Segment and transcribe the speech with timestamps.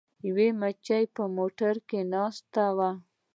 [0.27, 2.89] یوې مچۍ په موټر کې ناسته وه.